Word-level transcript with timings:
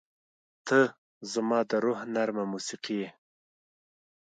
•ته 0.67 0.79
زما 1.33 1.59
د 1.69 1.71
روح 1.83 1.99
نرمه 2.13 2.43
موسیقي 2.53 2.95
یې. 3.01 3.09